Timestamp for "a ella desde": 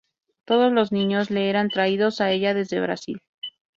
2.21-2.81